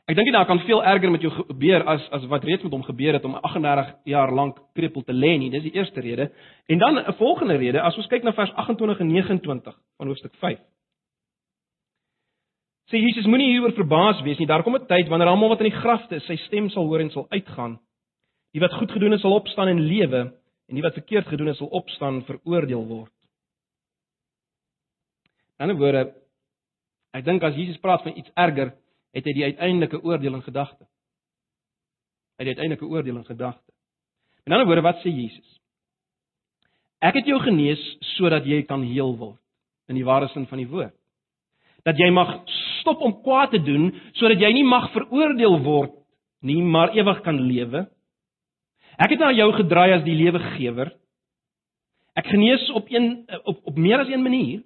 [0.06, 2.84] Ek dink daar kan veel erger met jou gebeur as as wat reeds met hom
[2.86, 5.50] gebeur het om 38 jaar lank krepeel te lê nie.
[5.50, 6.30] Dis die eerste rede.
[6.70, 10.34] En dan 'n volgende rede, as ons kyk na vers 28 en 29 van hoofstuk
[10.34, 10.58] 5.
[12.86, 14.46] Sê Jesus moenie hieroor verbaas wees nie.
[14.46, 17.00] Daar kom 'n tyd wanneer almal wat in die grafte is, sy stem sal hoor
[17.00, 17.80] en sal uitgaan.
[18.52, 20.32] Die wat goed gedoen het, sal opstaan en lewe
[20.66, 23.12] en die wat verkeerd gedoen het sal opstaan veroordeel word.
[25.58, 26.14] In 'n ander woorde,
[27.12, 28.74] ek dink as Jesus praat van iets erger,
[29.12, 30.84] het hy die uiteindelike oordeel in gedagte.
[32.36, 33.72] Hy het die uiteindelike oordeel in gedagte.
[34.44, 35.60] In 'n ander woorde, wat sê Jesus?
[37.00, 37.80] Ek het jou genees
[38.16, 39.40] sodat jy kan heel word
[39.88, 40.94] in die ware sin van die woord.
[41.84, 42.42] Dat jy mag
[42.80, 45.92] stop om kwaad te doen sodat jy nie mag veroordeel word
[46.40, 47.86] nie, maar ewig kan lewe.
[48.96, 50.92] Ek het na jou gedraai as die lewegewer.
[52.16, 54.62] Ek genees op een op op meer as een manier.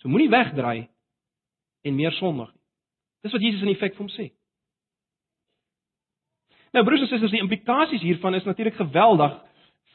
[0.00, 0.88] So moenie wegdraai
[1.84, 2.62] en meer sondig nie.
[3.20, 4.30] Dis wat Jesus in effek vir hom sê.
[6.72, 9.36] Nou broers en susters, die implikasies hiervan is natuurlik geweldig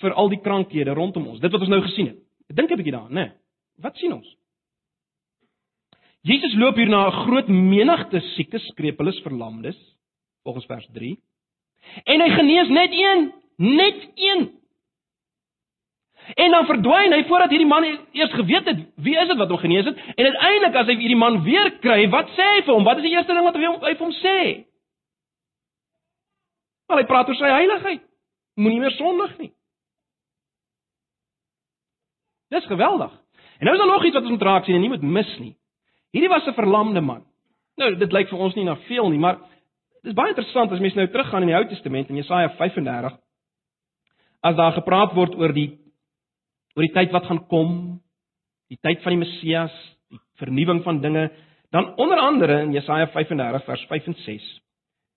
[0.01, 1.39] vir al die krankhede rondom ons.
[1.41, 2.19] Dit wat ons nou gesien het.
[2.53, 3.25] Dink 'n bietjie daaraan, né?
[3.25, 3.31] Nee.
[3.81, 4.27] Wat sien ons?
[6.21, 9.77] Jesus loop hier na 'n groot menigte siekes, krepeles, verlamdes,
[10.43, 10.87] volgens vers
[12.03, 14.45] En hy genees net een, net een.
[16.33, 19.61] En dan verdwyn hy voordat hierdie man eers geweet het wie is dit wat hom
[19.61, 22.87] genees het en uiteindelik as hy hierdie man weer kry, wat sê hy vir hom?
[22.87, 24.39] Wat is die eerste ding wat hy vir hom sê?
[26.89, 28.01] Wel hy praat oor sy heiligheid.
[28.57, 29.51] Moenie meer sondig nie.
[32.53, 33.13] Dis geweldig.
[33.59, 35.31] En nou is daar nog iets wat ons moet raak sien en nie moet mis
[35.39, 35.55] nie.
[36.15, 37.25] Hierdie was 'n verlamde man.
[37.77, 39.39] Nou dit lyk vir ons nie na veel nie, maar
[40.05, 43.15] Dis baie interessant as mens nou teruggaan in die Ou Testament in Jesaja 35
[44.45, 45.71] as daar gepraat word oor die
[46.75, 47.71] oor die tyd wat gaan kom,
[48.69, 49.73] die tyd van die Messias,
[50.11, 51.29] die vernuwing van dinge,
[51.73, 54.49] dan onder andere in Jesaja 35 vers 5 en 6.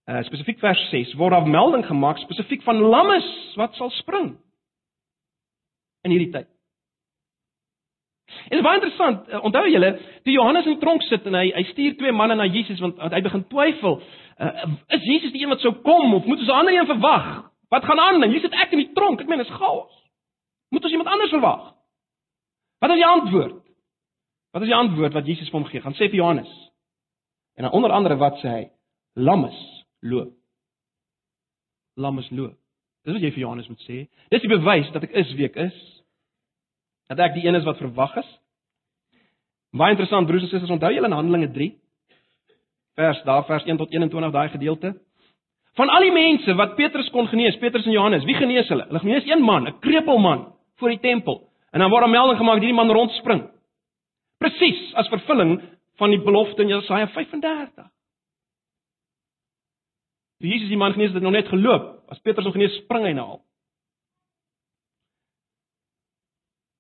[0.09, 3.29] Uh spesifiek vers 6 word daar melding gemaak spesifiek van lammes
[3.61, 4.37] wat sal spring
[6.07, 6.49] in hierdie tyd.
[8.49, 9.29] Dit is baie interessant.
[9.29, 9.93] Uh, onthou julle,
[10.25, 12.97] toe Johannes in die tronk sit en hy hy stuur twee manne na Jesus want,
[13.01, 14.01] want hy begin twyfel,
[14.39, 17.49] uh, is Jesus die een wat sou kom of moet ons 'n ander een verwag?
[17.69, 18.23] Wat gaan aan?
[18.23, 19.21] En hier sit ek in die tronk.
[19.21, 19.93] Ek meen, is chaos.
[20.69, 21.75] Moet ons iemand anders verwag.
[22.79, 23.65] Wat is die antwoord?
[24.51, 25.81] Wat is die antwoord wat Jesus vir hom gee?
[25.81, 26.51] Gaan sê vir Johannes.
[27.57, 28.65] En dan onder andere wat sê hy?
[29.15, 29.59] Lammes
[30.01, 30.33] loop.
[31.97, 32.57] Lammes loop.
[33.05, 34.07] Dis wat jy vir Johannes moet sê.
[34.31, 35.79] Dis die bewys dat ek is wie ek is.
[37.09, 38.31] Dat ek die een is wat verwag is.
[39.77, 41.75] Baie interessant broers en susters, onthou julle in Handelinge 3
[42.99, 44.97] vers daar vers 1 tot 21 daai gedeelte.
[45.79, 48.89] Van al die mense wat Petrus kon genees, Petrus en Johannes, wie genees hulle?
[48.89, 51.37] Hulle genees een man, 'n krepelman voor die tempel.
[51.71, 53.51] En dan word 'n melding gemaak dat hierdie man rondspring.
[54.39, 55.63] Presies as vervulling
[55.97, 57.87] van die belofte in Jesaja 35.
[60.39, 62.03] Toe Jesus die man genees het, het nog net geloop.
[62.09, 63.41] As Petrus nog genees, spring hy nou al.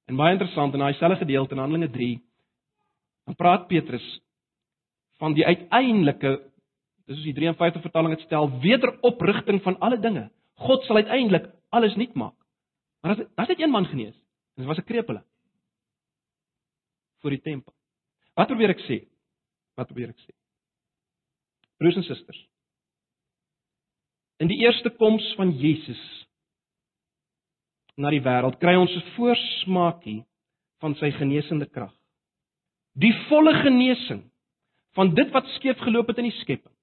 [0.08, 2.14] En baie interessant in daai selfde gedeelte in Handelinge 3,
[3.28, 4.06] dan praat Petrus
[5.20, 6.38] van die uiteindelike
[7.08, 10.26] dis soos die 53 vertaling dit stel, wederoprigting van alle dinge.
[10.60, 12.36] God sal uiteindelik alles nuut maak.
[13.00, 14.16] Maar as dit net een man genees,
[14.56, 15.22] en dit was 'n krepele
[17.20, 17.72] voor die tempel.
[18.34, 19.08] Wat probeer ek sê?
[19.74, 20.34] Wat probeer ek sê?
[21.78, 22.46] Broers en susters.
[24.38, 26.27] In die eerste koms van Jesus
[27.98, 30.24] na die wêreld kry ons 'n voorsmaakie
[30.80, 31.94] van sy genesende krag.
[32.94, 34.22] Die volle genesing
[34.94, 36.74] van dit wat skeef geloop het in die skepping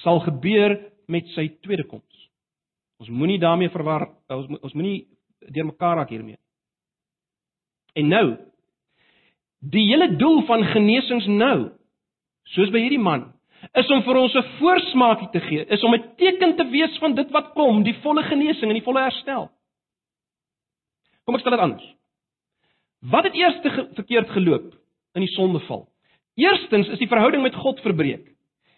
[0.00, 2.28] sal gebeur met sy tweede koms.
[3.00, 5.08] Ons moenie daarmee verwar ons ons moenie
[5.50, 6.38] deurmekaar raak hiermee.
[7.94, 8.26] En nou
[9.58, 11.70] die hele doel van genesings nou
[12.54, 13.32] soos by hierdie man
[13.78, 17.14] is om vir ons 'n voorsmaakie te gee, is om 'n teken te wees van
[17.14, 19.50] dit wat kom, die volle genesing en die volle herstel.
[21.24, 21.88] Kom ek stel dit anders.
[23.12, 23.58] Wat het eers
[23.96, 24.68] verkeerd geloop
[25.16, 25.86] in die sondeval?
[26.38, 28.28] Eerstens is die verhouding met God verbreek.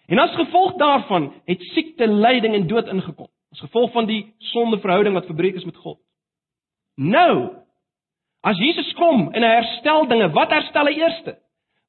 [0.09, 3.29] En as gevolg daarvan het siekte, lyding en dood ingekom.
[3.55, 6.01] As gevolg van die sondeverhouding wat verbreek is met God.
[7.01, 7.55] Nou,
[8.45, 11.37] as Jesus kom en hy herstel dinge, wat herstel hy eerste?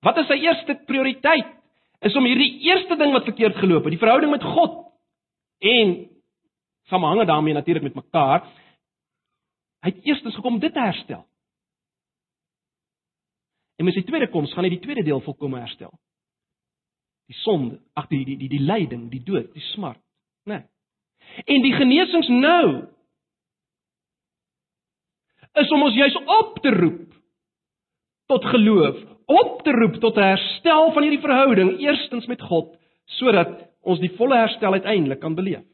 [0.05, 1.49] Wat is sy eerste prioriteit?
[2.05, 4.83] Is om hierdie eerste ding wat verkeerd geloop het, die verhouding met God
[5.65, 5.95] en
[6.91, 8.45] samehang daarmee natuurlik met mekaar.
[9.85, 11.21] Hy het eerstens gekom dit te herstel.
[13.77, 15.91] En met sy tweede koms gaan hy die tweede deel volkome herstel.
[17.29, 20.01] Die sonde, ag die die die die lyding, die dood, die smart,
[20.49, 20.63] né?
[20.63, 21.45] Nee.
[21.53, 22.65] En die genesings nou
[25.61, 27.13] is om ons juis op te roep
[28.29, 28.97] tot geloof,
[29.29, 32.73] op te roep tot 'n herstel van hierdie verhouding eerstens met God,
[33.05, 35.65] sodat ons die volle herstel uiteindelik kan beleef.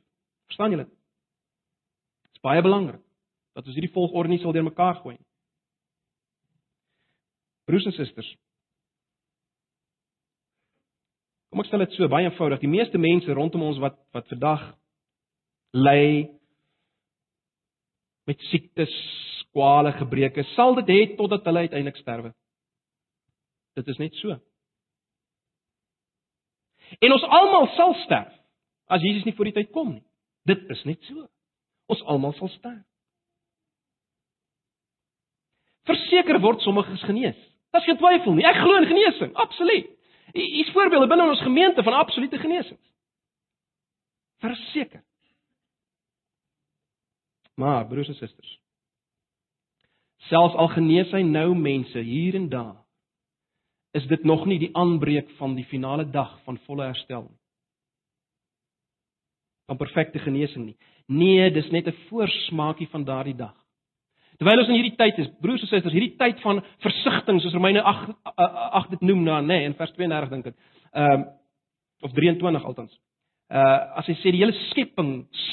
[0.52, 0.86] Verstaan julle?
[2.28, 3.00] Dit is baie belangrik
[3.56, 5.28] dat ons hierdie volgorde nie sal deurmekaar gooi nie.
[7.70, 8.30] Broers en susters.
[11.52, 12.62] Kom ek stel dit so baie eenvoudig.
[12.64, 14.64] Die meeste mense rondom ons wat wat vandag
[15.76, 16.30] ly
[18.28, 18.92] met siektes,
[19.52, 22.32] kwale, gebreke, sal dit hê totdat hulle uiteindelik sterwe.
[23.76, 24.38] Dit is net so.
[27.00, 28.32] En ons almal sal sterf
[28.92, 30.04] as Jesus nie voor die tyd kom nie.
[30.48, 31.28] Dit is net so.
[31.92, 32.84] Ons almal sal sterf.
[35.84, 37.38] Verseker word sommiges genees.
[37.72, 38.46] Daar's geen twyfel nie.
[38.46, 39.88] Ek glo in genesing, absoluut.
[40.34, 42.84] Hier's voorbeelde binne ons gemeente van absolute genesings.
[44.44, 45.04] Verseker.
[47.56, 48.60] Maar broers en susters,
[50.30, 52.80] selfs al genees hy nou mense hier en daar,
[53.92, 57.40] is dit nog nie die aanbreek van die finale dag van volle herstel nie.
[59.68, 60.78] Van perfekte genesing nie.
[61.06, 63.61] Nee, dis net 'n voorsmaakie van daardie dag.
[64.42, 67.84] Terwyl ons in hierdie tyd is, broers en susters, hierdie tyd van versigtiging, soos Romeine
[67.86, 70.56] 8 8 dit noem na, nê, nee, in vers 32 dink ek.
[70.98, 71.28] Ehm um,
[72.02, 72.96] of 23 altens.
[73.54, 75.12] Uh as hy sê die hele skepping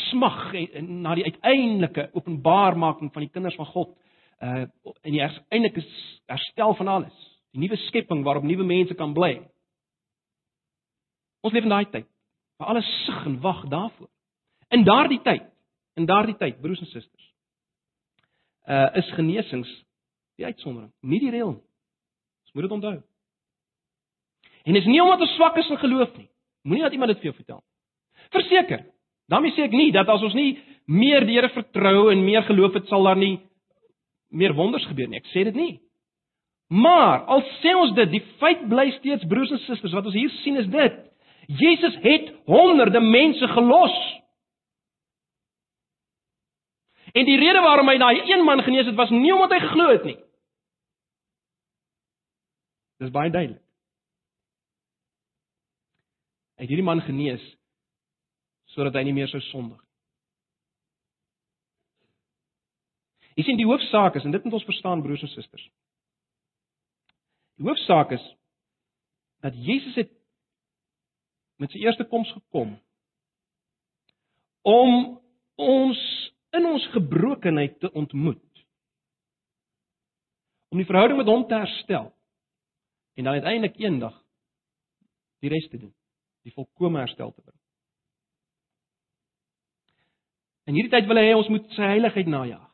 [0.08, 0.38] smag
[0.80, 3.92] na die uiteindelike openbaarmaking van die kinders van God,
[4.40, 5.84] uh en die uiteindelike
[6.32, 7.24] herstel van alles.
[7.52, 9.34] Die nuwe skepping waarop nuwe mense kan bly.
[11.44, 12.08] Ons leef in daai tyd
[12.56, 14.08] waar alles sug en wag daarvoor.
[14.72, 15.44] In daardie tyd,
[16.00, 17.27] in daardie tyd, broers en susters,
[18.68, 19.70] uh is genesings
[20.38, 21.64] die uitsondering, nie die reël nie.
[22.46, 22.96] Ons moet dit onthou.
[24.64, 26.28] En dit is nie omdat ons swak is in geloof nie.
[26.68, 27.62] Moenie dat iemand dit vir jou vertel.
[28.34, 28.86] Verseker.
[29.28, 32.74] daarmee sê ek nie dat as ons nie meer die Here vertrou en meer geloof
[32.74, 33.38] het sal daar nie
[34.30, 35.20] meer wonders gebeur nie.
[35.20, 35.80] Ek sê dit nie.
[36.68, 40.32] Maar al sê ons dit, die feit bly steeds broers en susters, wat ons hier
[40.42, 40.98] sien is dit.
[41.60, 43.96] Jesus het honderde mense gelos
[47.18, 49.88] En die rede waarom hy daai een man genees het was nie omdat hy geglo
[49.90, 50.18] het nie.
[53.02, 53.62] Dis baie duidelik.
[56.58, 57.42] Hy het hierdie man genees
[58.74, 59.78] sodat hy nie meer sou sondig.
[63.38, 65.64] Jy sien die hoofsaak is en dit moet ons verstaan broers en susters.
[67.58, 68.24] Die hoofsaak is
[69.46, 70.10] dat Jesus het
[71.58, 72.76] met sy eerste koms gekom
[74.66, 74.98] om
[75.58, 76.02] ons
[76.56, 78.64] in ons gebrokenheid te ontmoet.
[80.68, 82.10] Om die verhouding met hom te herstel
[83.18, 84.14] en dan uiteindelik eendag
[85.42, 85.94] die res te doen,
[86.46, 87.56] die volkomme herstel te bring.
[90.68, 92.64] In hierdie tyd wil hy ons moet sy heiligheid najag.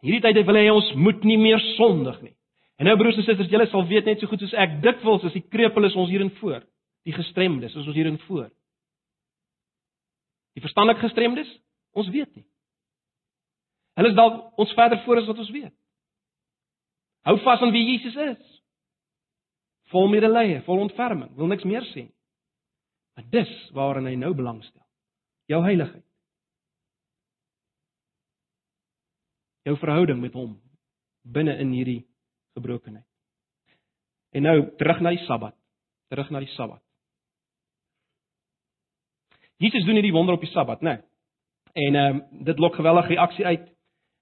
[0.00, 2.32] In hierdie tyd wil hy ons moet nie meer sondig nie.
[2.80, 5.36] En nou broers en susters, julle sal weet net so goed soos ek dikwels as
[5.36, 6.60] die krepeel is ons hierin voor,
[7.08, 8.50] die gestremdes ons hierin voor.
[10.56, 11.48] Die verstandelik gestremdes,
[11.96, 12.46] ons weet nie.
[13.96, 15.74] Hulle is dalk ons verder voor as wat ons weet.
[17.26, 18.52] Hou vas aan wie Jesus is.
[19.90, 22.08] Vol medelee, vol ontferming, wil niks meer sê.
[23.16, 24.84] Maar dis waarin hy nou belangstel.
[25.50, 26.06] Jou heiligheid.
[29.66, 30.54] jou verhouding met hom
[31.26, 32.02] binne in hierdie
[32.54, 33.06] gebrokenheid.
[34.36, 35.56] En nou terug na die Sabbat.
[36.12, 36.82] Terug na die Sabbat.
[39.58, 40.98] Jesus doen hierdie wonder op die Sabbat, né?
[40.98, 41.04] Nee.
[41.76, 43.66] En ehm um, dit lok geweldige reaksie uit.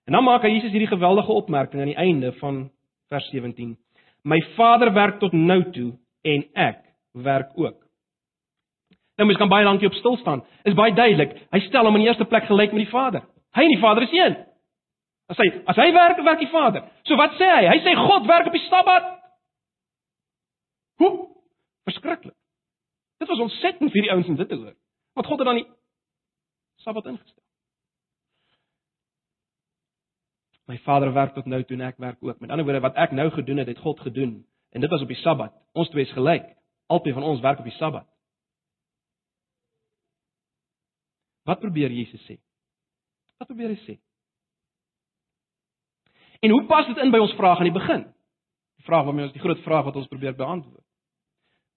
[0.05, 2.71] En dan maak hy Jesus hierdie geweldige opmerking aan die einde van
[3.09, 3.77] vers 17.
[4.23, 6.81] My Vader werk tot nou toe en ek
[7.13, 7.79] werk ook.
[9.17, 10.43] Nou mens kan baie lank hier op stil staan.
[10.63, 11.37] Is baie duidelik.
[11.51, 13.23] Hy stel hom in die eerste plek gelyk met die Vader.
[13.55, 14.35] Hy en die Vader is een.
[15.31, 16.89] As hy as hy werk, werk die Vader.
[17.07, 17.69] So wat sê hy?
[17.71, 19.07] Hy sê God werk op die Sabbat.
[21.05, 21.13] Hoe?
[21.87, 22.35] Verskriklik.
[23.23, 24.75] Dit was ontsettend vir die ouens om dit te hoor.
[25.15, 25.69] Want God het dan die
[26.83, 27.44] Sabbat ingestel.
[30.67, 32.41] My Vader werk tot nou toe en ek werk ook.
[32.41, 34.47] Met ander woorde, wat ek nou gedoen het, het God gedoen.
[34.73, 35.53] En dit was op die Sabbat.
[35.73, 36.47] Ons twee is gelyk.
[36.87, 38.09] Albei van ons werk op die Sabbat.
[41.45, 42.39] Wat probeer Jesus sê?
[43.39, 43.99] Wat probeer hy sê?
[46.41, 48.07] En hoe pas dit in by ons vraag aan die begin?
[48.81, 50.85] Die vraag waarmee ons die groot vraag wat ons probeer beantwoord.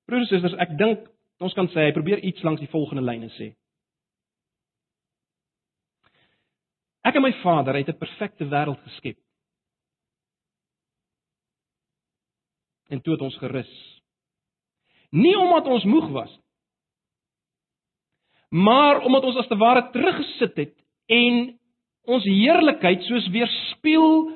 [0.07, 1.07] Broers en susters, ek dink
[1.43, 3.51] ons kan sê hy probeer iets langs die volgende lyne sê.
[7.07, 9.17] Ek en my Vader het 'n perfekte wêreld geskep.
[12.89, 14.01] En toe het ons gerus.
[15.11, 16.39] Nie omdat ons moeg was
[18.49, 20.75] maar omdat ons as te ware teruggesit het
[21.11, 21.57] en
[22.07, 24.31] ons heerlikheid soos weerspieël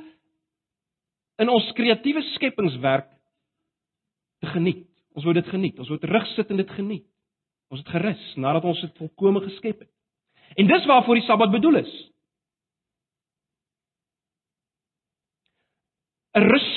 [1.41, 3.07] in ons kreatiewe skepingswerk
[4.43, 4.88] te geniet.
[5.15, 5.79] Ons wou dit geniet.
[5.79, 7.07] Ons wou terugsit en dit geniet.
[7.71, 9.91] Ons het gerus nadat ons dit volkome geskep het.
[10.60, 11.91] En dis waarvoor die Sabbat bedoel is.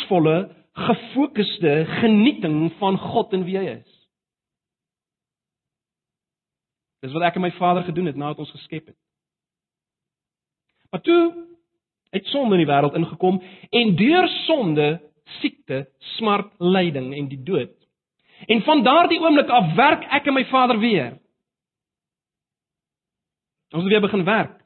[0.05, 3.91] Rusvolle, gefokusde genieting van God en wie hy is.
[7.01, 8.99] Dis wat ek en my Vader gedoen het nadat ons geskep het.
[10.91, 11.23] Maar toe
[12.15, 13.41] het sonde in die wêreld ingekom
[13.71, 14.89] en deur sonde
[15.41, 15.87] siekte,
[16.17, 17.75] smart, lyding en die dood.
[18.49, 21.15] En van daardie oomblik af werk ek en my Vader weer.
[23.75, 24.61] Ons het weer begin werk.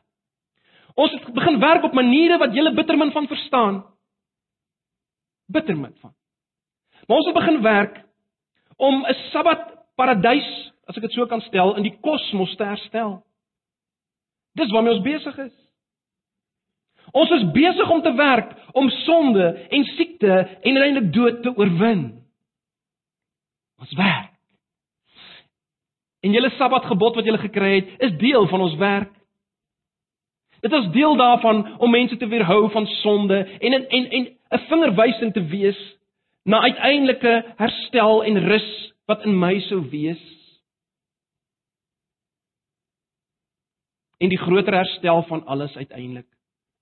[0.94, 3.85] Ons het begin werk op maniere wat julle bittermin van verstaan.
[5.48, 6.14] Bittermin van.
[7.06, 8.04] Maar ons het begin werk
[8.76, 13.22] om 'n Sabbat paradys, as ek dit so kan stel, in die kosmos te herstel.
[14.54, 15.56] Dis waarmee ons besig is.
[17.12, 20.32] Ons is besig om te werk om sonde en siekte
[20.62, 22.22] en uiteindelik dood te oorwin.
[23.78, 24.34] Ons werk.
[26.20, 29.12] En julle Sabbatgebod wat julle gekry het, is deel van ons werk.
[30.61, 35.32] Dit is deel daarvan om mense te weerhou van sonde en en, en 'n vingerwysing
[35.32, 35.78] te wees
[36.44, 38.70] na uiteindelike herstel en rus
[39.06, 40.22] wat in my sou wees.
[44.18, 46.26] En die groter herstel van alles uiteindelik.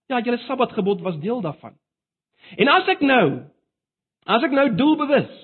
[0.06, 1.74] Ja, julle Sabbatgebod was deel daarvan.
[2.56, 3.42] En as ek nou
[4.26, 5.34] as ek nou doelbewus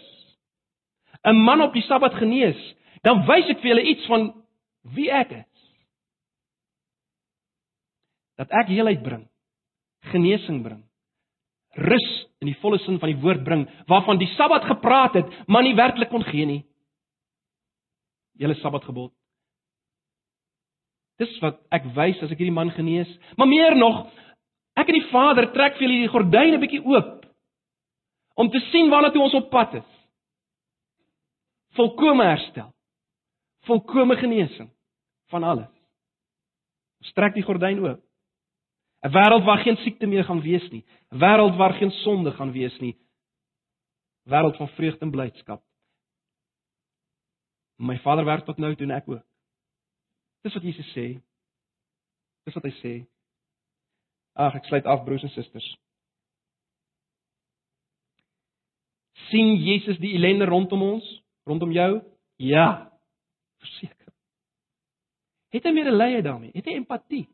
[1.22, 2.58] 'n man op die Sabbat genees,
[3.02, 4.32] dan wys ek vir julle iets van
[4.94, 5.50] wie ek is.
[8.36, 9.28] Dat ek heelheid bring,
[10.10, 10.82] genesing bring,
[11.78, 12.08] rus
[12.42, 15.76] in die volle sin van die woord bring waarvan die Sabbat gepraat het, maar nie
[15.78, 16.62] werklik kon gee nie.
[18.38, 19.12] Julle Sabbatgebod.
[21.20, 24.06] Dis wat ek wys as ek hierdie man genees, maar meer nog,
[24.78, 27.18] Ek en die Vader trek vir julle die gordyne bietjie oop
[28.40, 29.88] om te sien waarna toe ons op pad is.
[31.76, 32.70] Volkome herstel.
[33.68, 34.70] Volkome genesing
[35.32, 35.68] van alles.
[37.04, 38.00] Ons trek die gordyn oop.
[39.02, 40.84] 'n Wêreld waar geen siekte meer gaan wees nie.
[41.10, 42.96] 'n Wêreld waar geen sonde gaan wees nie.
[44.24, 45.62] Wêreld van vreugde en blydskap.
[47.76, 49.26] My Vader werk tot nou toe en ek ook.
[50.42, 51.20] Dis wat Jesus sê.
[52.44, 53.06] Dis wat hy sê.
[54.32, 55.76] Ag, ek sluit af broers en susters.
[59.32, 61.06] sien Jesus die ellende rondom ons,
[61.48, 62.02] rondom jou?
[62.36, 62.92] Ja.
[63.62, 64.12] Verseker.
[65.52, 66.52] Het hy medelee daarmee?
[66.56, 67.24] Het hy empatie?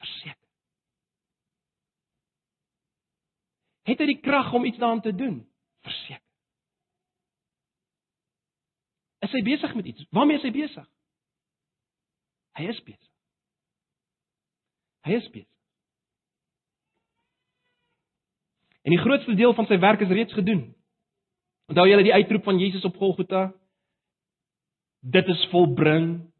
[0.00, 0.48] Verseker.
[3.90, 5.40] Het hy die krag om iets daaraan te doen?
[5.84, 6.26] Verseker.
[9.20, 10.06] Is hy besig met iets?
[10.16, 10.86] Waarmee is hy besig?
[12.56, 13.08] Hy is besig.
[15.04, 15.48] Hy is besig.
[18.80, 20.70] En die grootste deel van sy werk is reeds gedoen.
[21.70, 23.50] Onthou julle die uitroep van Jesus op Golgotha?
[25.00, 26.32] Dit is volbring.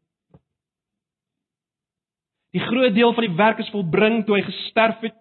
[2.51, 5.15] Die groot deel van die werk is volbring toe hy gesterf het.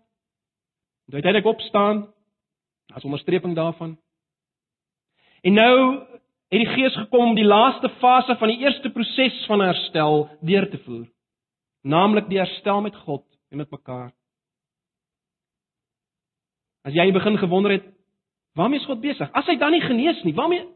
[1.07, 2.09] Toe hy uiteindelik opstaan
[2.95, 3.95] as onderstreping daarvan.
[5.47, 5.77] En nou
[6.51, 10.67] het die Gees gekom om die laaste fase van die eerste proses van herstel deur
[10.71, 11.07] te voer,
[11.87, 14.11] naamlik die herstel met God en met mekaar.
[16.83, 17.87] As jy begin gewonder het,
[18.59, 19.31] waarmee is God besig?
[19.31, 20.67] As hy dan nie genees nie, waarmee?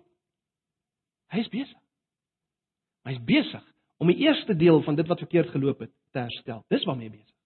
[1.34, 1.80] Hy is besig.
[3.04, 3.64] Hy is besig
[3.98, 6.62] om die eerste deel van dit wat verkeerd geloop het te herstel.
[6.72, 7.38] Dis waarmee hy besig is.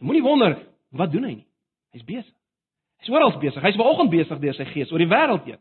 [0.00, 0.56] So moenie wonder
[0.96, 1.48] wat doen hy nie.
[1.94, 2.36] Hy's besig.
[3.00, 3.62] Hy's oral besig.
[3.64, 5.60] Hy's vanoggend besig deur sy gees oor die wêreld heen.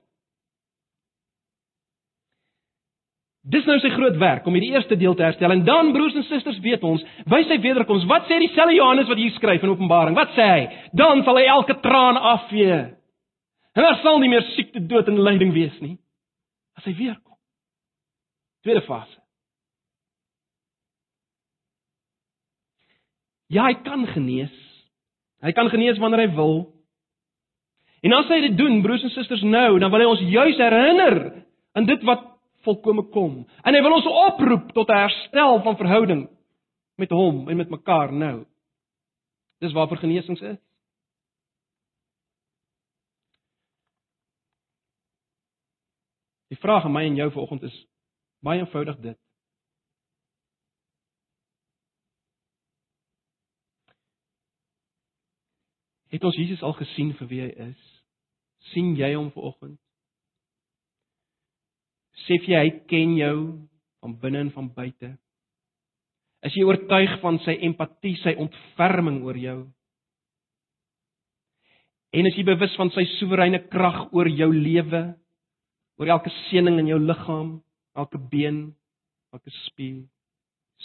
[3.49, 5.53] Dis nou sy groot werk om hierdie eerste deel te herstel.
[5.55, 9.17] En dan broers en susters, weet ons, by sy wederkoms, wat sê dieselfde Johannes wat
[9.17, 10.17] hier skryf in Openbaring?
[10.17, 10.65] Wat sê hy?
[10.99, 12.81] Dan sal hy elke traan afvee.
[13.73, 15.95] En daar sal nie meer siekte, dood en lyding wees nie.
[16.77, 17.39] As hy weer kom.
[18.67, 19.18] Tweede fase.
[23.49, 24.53] Ja, hy kan genees.
[25.41, 26.57] Hy kan genees wanneer hy wil.
[28.05, 31.17] En as hy dit doen, broers en susters, nou, dan wil hy ons juis herinner
[31.75, 32.27] aan dit wat
[32.67, 33.41] volkome kom.
[33.65, 36.27] En hy wil ons oproep tot 'n herstel van verhouding
[36.97, 38.45] met hom en met mekaar nou.
[39.59, 40.59] Dis waarvoor genesings is.
[46.49, 47.85] Die vraag aan my en jou vanoggend is
[48.41, 49.17] baie eenvoudig dit.
[56.09, 57.99] Het ons Jesus al gesien vir wie hy is?
[58.73, 59.77] sien jy hom vanoggend?
[62.25, 63.35] Sê jy hy ken jou
[64.03, 65.13] van binne en van buite?
[66.45, 69.59] Is jy oortuig van sy empatie, sy ontferming oor jou?
[72.15, 75.03] En is jy bewus van sy soewereine krag oor jou lewe?
[75.99, 77.57] Oor elke sening in jou liggaam,
[77.99, 78.69] elke been,
[79.35, 80.05] elke spier,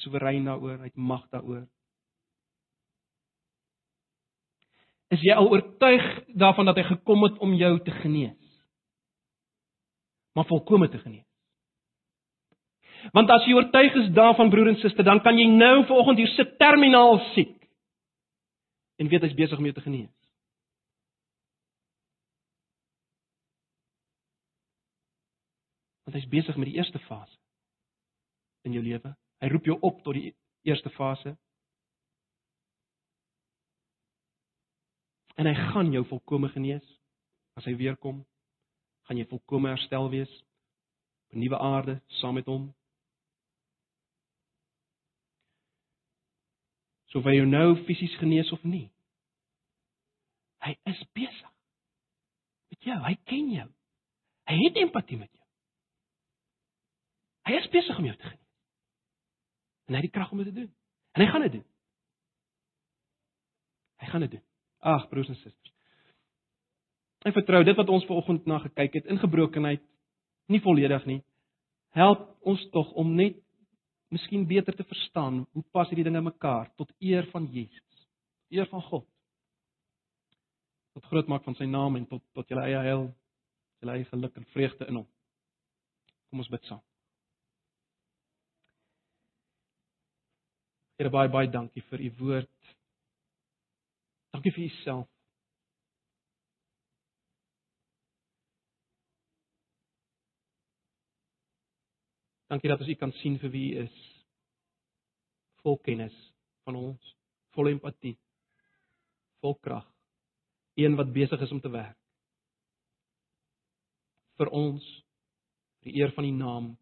[0.02, 1.62] soewerein daaroor, hy het mag daaroor.
[5.12, 6.04] Is jy al oortuig
[6.38, 8.40] daarvan dat hy gekom het om jou te genees?
[10.34, 11.28] Maar volkome te genees.
[13.12, 16.32] Want as jy oortuig is daarvan broer en suster, dan kan jy nou vanoggend hier
[16.32, 17.56] sit terminaal siek.
[18.96, 20.12] En weet hy's besig om jou te genees.
[26.04, 27.36] Want hy's besig met die eerste fase
[28.64, 29.12] in jou lewe.
[29.44, 30.32] Hy roep jou op tot die
[30.64, 31.34] eerste fase.
[35.34, 36.86] En hy gaan jou volkome genees
[37.58, 38.22] as hy weer kom.
[39.08, 42.74] Gaan jy volkome herstel wees op 'n nuwe aarde saam met hom.
[47.10, 48.90] So of hy jou nou fisies genees of nie.
[50.58, 51.52] Hy is besig
[52.70, 52.98] met jou.
[53.04, 53.68] Hy ken jou.
[54.48, 55.46] Hy het empatie met jou.
[57.44, 58.50] Hy is besig om jou te genees.
[59.84, 60.74] En hy het die krag om dit te doen.
[61.12, 61.66] En hy gaan dit doen.
[64.00, 64.44] Hy gaan dit doen.
[64.84, 65.72] Ag broers en susters.
[67.24, 69.82] Ek vertrou dit wat ons ver oggend na gekyk het in gebrokenheid
[70.52, 71.20] nie volledig nie.
[71.96, 73.38] Help ons tog om net
[74.12, 78.06] miskien beter te verstaan hoe pas hierdie dinge mekaar tot eer van Jesus.
[78.52, 79.06] Eer van God.
[80.94, 83.08] Tot groot maak van sy naam en tot tot julle eie heil,
[83.80, 85.08] julle eie geluk en vreugde in hom.
[86.28, 86.82] Kom ons bid saam.
[91.00, 92.74] Here baie baie dankie vir u woord.
[94.34, 95.06] Dankie vir u self.
[102.50, 104.00] Dankie dat ons U kan sien vir wie U is.
[105.62, 106.16] Vol kennis
[106.66, 107.14] van ons,
[107.54, 108.16] vol empatie,
[109.42, 109.86] vol krag.
[110.78, 111.98] Een wat besig is om te werk.
[114.38, 114.84] Vir ons,
[115.78, 116.72] vir die eer van U naam,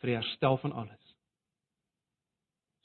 [0.00, 1.09] vir die herstel van alles.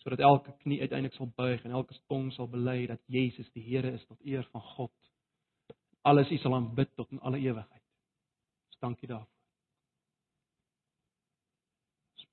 [0.05, 3.91] Sodat elke knie uiteindelik sal buig en elke tong sal bely dat Jesus die Here
[3.97, 4.93] is tot eer van God.
[6.05, 7.81] Alles U sal aanbid tot in alle ewigheid.
[8.69, 9.35] Ons dankie daarvoor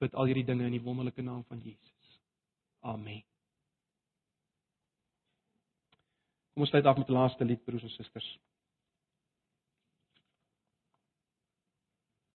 [0.03, 2.17] bid al hierdie dinge in die wonderlike naam van Jesus.
[2.81, 3.23] Amen.
[6.53, 8.29] Kom ons sluit af met die laaste lied broers en susters.